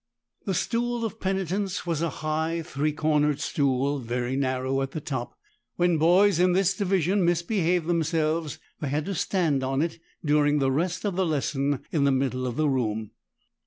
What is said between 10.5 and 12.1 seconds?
the rest of the lesson in